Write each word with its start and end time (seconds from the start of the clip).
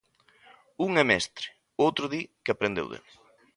Un 0.85 0.91
é 1.03 1.05
mestre, 1.11 1.45
o 1.79 1.81
outro 1.87 2.05
di 2.13 2.21
que 2.43 2.51
aprendeu 2.53 2.87
del. 2.91 3.05